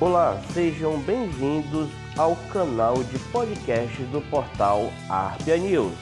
[0.00, 5.92] Olá, sejam bem-vindos ao canal de podcast do portal Arpia News.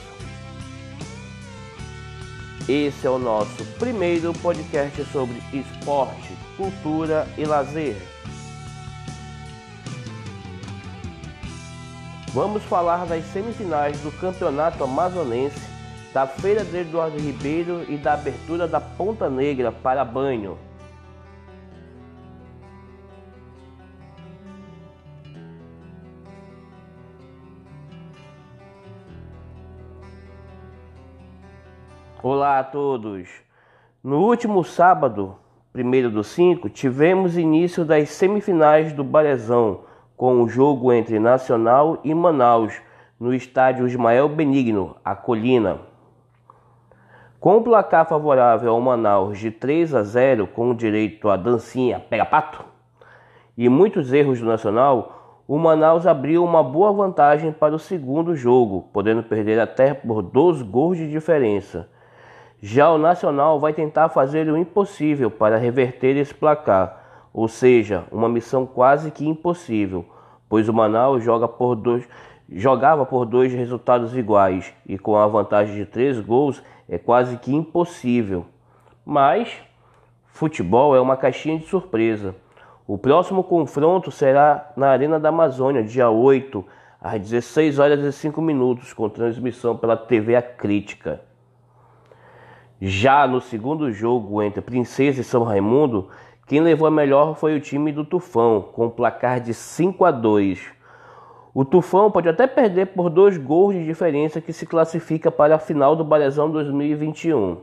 [2.69, 7.96] Esse é o nosso primeiro podcast sobre esporte, cultura e lazer.
[12.34, 15.58] Vamos falar das semifinais do Campeonato Amazonense,
[16.12, 20.66] da Feira de Eduardo Ribeiro e da abertura da Ponta Negra para banho.
[32.29, 33.29] Olá a todos!
[34.03, 35.37] No último sábado,
[35.73, 39.83] 1 do 5, tivemos início das semifinais do Barezão,
[40.16, 42.83] com o jogo entre Nacional e Manaus,
[43.21, 45.79] no estádio Ismael Benigno, a Colina.
[47.39, 52.65] Com o placar favorável ao Manaus de 3 a 0, com direito a dancinha pega-pato,
[53.57, 58.88] e muitos erros do Nacional, o Manaus abriu uma boa vantagem para o segundo jogo,
[58.93, 61.88] podendo perder até por dois gols de diferença.
[62.62, 68.31] Já o Nacional vai tentar fazer o impossível para reverter esse placar, ou seja, uma
[68.31, 70.06] missão quase que impossível,
[70.49, 72.09] pois o Manaus joga por dois,
[72.50, 77.54] jogava por dois resultados iguais e com a vantagem de três gols é quase que
[77.54, 78.47] impossível.
[79.04, 79.54] Mas
[80.25, 82.34] futebol é uma caixinha de surpresa.
[82.87, 86.65] O próximo confronto será na Arena da Amazônia, dia 8,
[87.00, 91.21] às 16 horas e 5 minutos, com transmissão pela TV A Crítica.
[92.81, 96.09] Já no segundo jogo entre Princesa e São Raimundo,
[96.47, 100.10] quem levou a melhor foi o time do Tufão, com um placar de 5 a
[100.10, 100.60] 2.
[101.55, 105.59] O Tufão pode até perder por dois gols de diferença que se classifica para a
[105.59, 107.56] final do Balezão 2021.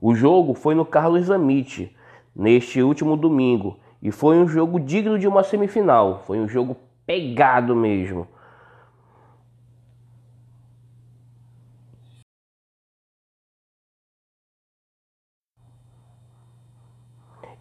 [0.00, 1.94] O jogo foi no Carlos Amite,
[2.34, 7.76] neste último domingo, e foi um jogo digno de uma semifinal, foi um jogo pegado
[7.76, 8.26] mesmo.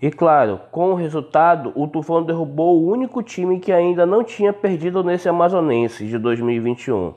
[0.01, 4.53] E claro, com o resultado, o Tufão derrubou o único time que ainda não tinha
[4.53, 7.13] perdido nesse Amazonense de 2021.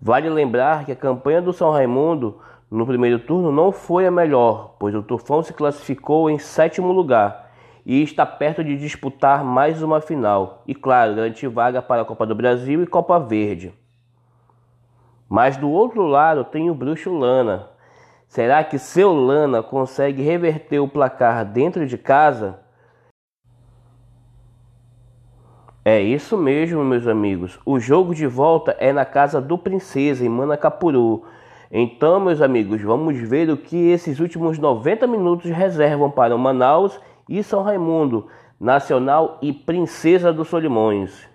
[0.00, 2.38] Vale lembrar que a campanha do São Raimundo
[2.70, 7.50] no primeiro turno não foi a melhor, pois o Tufão se classificou em sétimo lugar
[7.84, 12.24] e está perto de disputar mais uma final e, claro, garantir vaga para a Copa
[12.24, 13.74] do Brasil e Copa Verde.
[15.28, 17.69] Mas do outro lado tem o Bruxo Lana,
[18.30, 22.60] Será que seu Lana consegue reverter o placar dentro de casa?
[25.84, 27.58] É isso mesmo, meus amigos.
[27.66, 31.24] O jogo de volta é na casa do Princesa, em Manacapuru.
[31.72, 37.00] Então, meus amigos, vamos ver o que esses últimos 90 minutos reservam para o Manaus
[37.28, 38.28] e São Raimundo,
[38.60, 41.28] Nacional e Princesa dos Solimões.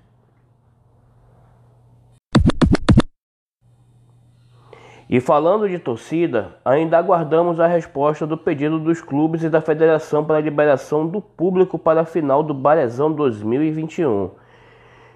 [5.07, 10.25] E falando de torcida, ainda aguardamos a resposta do pedido dos clubes e da federação
[10.25, 14.31] para a liberação do público para a final do Barezão 2021.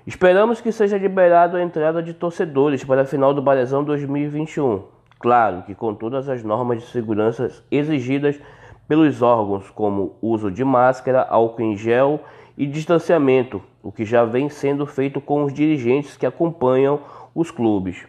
[0.05, 4.83] Esperamos que seja liberado a entrada de torcedores para a final do Barezão 2021.
[5.17, 8.39] Claro que com todas as normas de segurança exigidas
[8.87, 12.19] pelos órgãos, como uso de máscara, álcool em gel
[12.55, 16.99] e distanciamento, o que já vem sendo feito com os dirigentes que acompanham
[17.33, 18.05] os clubes.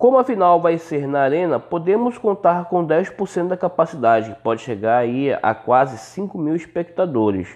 [0.00, 4.62] Como a final vai ser na arena, podemos contar com 10% da capacidade, que pode
[4.62, 7.54] chegar aí a quase 5 mil espectadores.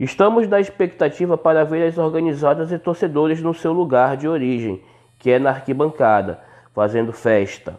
[0.00, 4.82] Estamos na expectativa para ver as organizadas e torcedores no seu lugar de origem,
[5.16, 6.40] que é na arquibancada,
[6.74, 7.78] fazendo festa.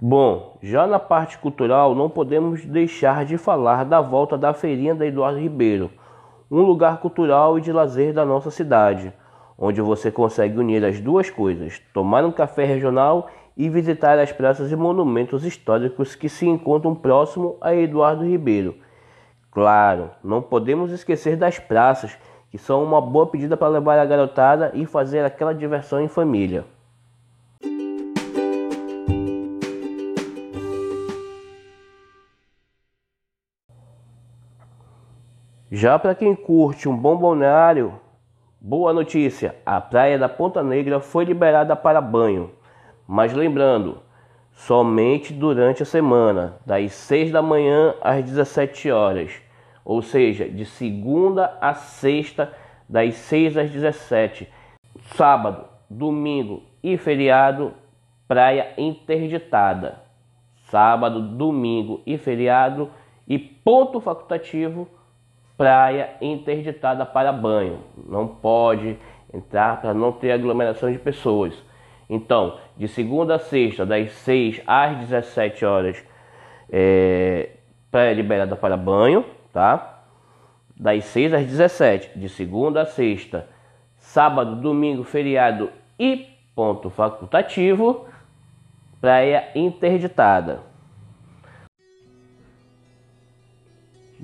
[0.00, 5.04] Bom, já na parte cultural, não podemos deixar de falar da volta da feirinha da
[5.04, 5.90] Eduardo Ribeiro
[6.54, 9.12] um lugar cultural e de lazer da nossa cidade,
[9.58, 14.70] onde você consegue unir as duas coisas: tomar um café regional e visitar as praças
[14.70, 18.76] e monumentos históricos que se encontram próximo a Eduardo Ribeiro.
[19.50, 22.16] Claro, não podemos esquecer das praças,
[22.50, 26.64] que são uma boa pedida para levar a garotada e fazer aquela diversão em família.
[35.76, 37.98] Já para quem curte um bom balneário,
[38.60, 42.52] boa notícia: a praia da Ponta Negra foi liberada para banho.
[43.08, 43.98] Mas lembrando,
[44.52, 49.32] somente durante a semana, das 6 da manhã às 17 horas,
[49.84, 52.52] ou seja, de segunda a sexta,
[52.88, 54.48] das 6 às 17.
[55.16, 57.74] Sábado, domingo e feriado,
[58.28, 60.04] praia interditada.
[60.70, 62.88] sábado, domingo e feriado.
[63.26, 64.86] E ponto facultativo,
[65.56, 67.80] praia interditada para banho.
[67.96, 68.98] Não pode
[69.32, 71.54] entrar para não ter aglomeração de pessoas.
[72.08, 76.04] Então, de segunda a sexta, das 6 às 17 horas,
[76.70, 77.50] é,
[77.90, 80.02] praia liberada para banho, tá?
[80.76, 83.48] Das 6 às 17, de segunda a sexta,
[83.96, 88.06] sábado, domingo, feriado e ponto facultativo,
[89.00, 90.73] praia interditada.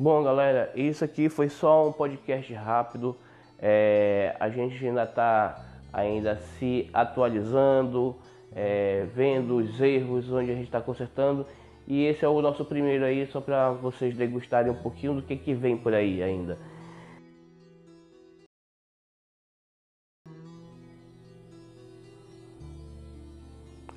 [0.02, 3.14] Bom, galera, isso aqui foi só um podcast rápido.
[3.58, 5.62] É, a gente ainda está
[5.92, 8.16] ainda se atualizando,
[8.56, 11.46] é, vendo os erros onde a gente está consertando.
[11.86, 15.36] E esse é o nosso primeiro aí, só para vocês degustarem um pouquinho do que,
[15.36, 16.56] que vem por aí ainda.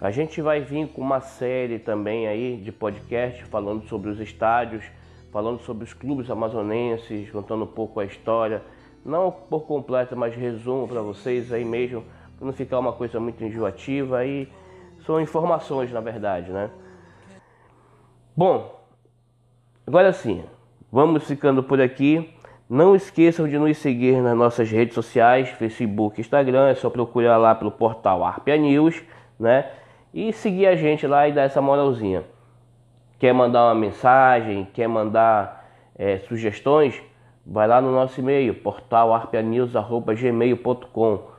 [0.02, 4.84] A gente vai vir com uma série também aí de podcast falando sobre os estádios,
[5.34, 8.62] falando sobre os clubes amazonenses, contando um pouco a história,
[9.04, 12.06] não por completo, mas resumo para vocês aí mesmo,
[12.38, 14.48] para não ficar uma coisa muito enjoativa aí,
[15.06, 16.70] são informações na verdade, né?
[18.38, 18.80] Bom,
[19.86, 20.44] agora sim,
[20.92, 22.32] vamos ficando por aqui.
[22.70, 27.54] Não esqueçam de nos seguir nas nossas redes sociais, Facebook, Instagram, é só procurar lá
[27.54, 29.04] pelo portal Arpia News,
[29.40, 29.70] né?
[30.14, 32.24] e seguir a gente lá e dar essa moralzinha.
[33.20, 37.02] Quer mandar uma mensagem, quer mandar é, sugestões?
[37.46, 41.34] Vai lá no nosso e-mail, portalarpianews.gmail.com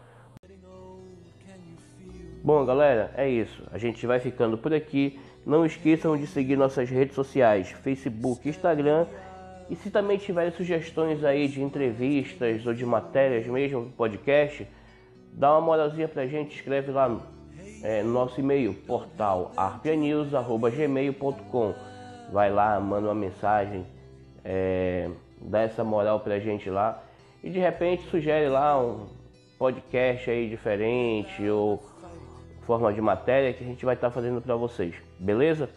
[2.43, 3.63] Bom, galera, é isso.
[3.73, 5.19] A gente vai ficando por aqui.
[5.47, 9.07] Não esqueçam de seguir nossas redes sociais, Facebook, Instagram.
[9.71, 14.69] E se também tiverem sugestões aí de entrevistas ou de matérias mesmo, podcast,
[15.33, 17.09] dá uma moralzinha pra gente, escreve lá
[17.85, 21.75] é, nosso e-mail, portal arpianews.gmail.com.
[22.33, 23.87] Vai lá, manda uma mensagem,
[24.43, 27.03] é, dá essa moral pra gente lá.
[27.43, 29.07] E de repente sugere lá um
[29.59, 31.83] podcast aí diferente ou
[32.63, 35.69] forma de matéria que a gente vai estar tá fazendo para vocês, beleza?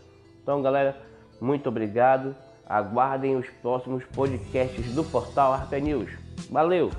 [0.42, 0.95] Então, galera,
[1.42, 2.33] muito obrigado.
[2.65, 6.12] Aguardem os próximos podcasts do portal Arpia News.
[6.50, 6.89] Valeu!